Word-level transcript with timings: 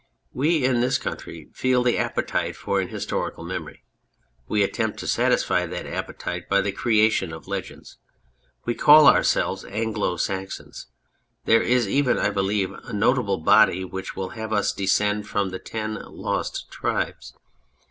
We 0.33 0.65
in 0.65 0.81
this 0.81 0.97
country 0.97 1.51
feel 1.53 1.83
the 1.83 1.99
appetite 1.99 2.55
for 2.55 2.79
an 2.81 2.87
historical 2.87 3.43
memory; 3.43 3.83
we 4.47 4.63
attempt 4.63 4.97
to 5.01 5.07
satisfy 5.07 5.67
that 5.67 5.85
appetite 5.85 6.49
by 6.49 6.61
the 6.61 6.71
creation 6.71 7.31
of 7.31 7.47
legends; 7.47 7.99
we 8.65 8.73
call 8.73 9.05
ourselves" 9.05 9.63
Anglo 9.65 10.17
Saxons" 10.17 10.87
there 11.45 11.61
is 11.61 11.87
even, 11.87 12.17
I 12.17 12.31
believe, 12.31 12.71
a 12.71 12.93
notable 12.93 13.37
body 13.37 13.85
which 13.85 14.15
will 14.15 14.29
have 14.29 14.51
us 14.51 14.73
descended 14.73 15.27
from 15.27 15.49
the 15.51 15.59
ten 15.59 15.93
Lost 16.07 16.71
Tribes. 16.71 17.35